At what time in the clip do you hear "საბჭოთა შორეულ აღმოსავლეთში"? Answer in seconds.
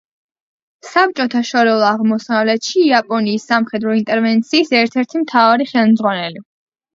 0.91-2.81